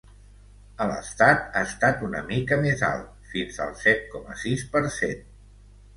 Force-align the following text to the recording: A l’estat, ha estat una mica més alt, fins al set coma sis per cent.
A 0.85 0.85
l’estat, 0.91 1.43
ha 1.57 1.61
estat 1.67 2.01
una 2.09 2.23
mica 2.31 2.59
més 2.63 2.81
alt, 2.89 3.11
fins 3.35 3.61
al 3.67 3.77
set 3.83 4.05
coma 4.15 4.39
sis 4.45 4.65
per 4.77 4.83
cent. 5.01 5.25